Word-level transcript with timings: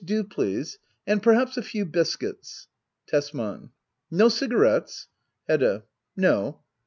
Yes, 0.03 0.07
do, 0.07 0.23
please; 0.23 0.79
and 1.05 1.21
perhaps 1.21 1.57
a 1.57 1.61
few 1.61 1.85
biscuits. 1.85 2.67
Tesman. 3.05 3.69
No 4.09 4.29
cigarettes? 4.29 5.09
Hedda. 5.47 5.83
No. 6.17 6.59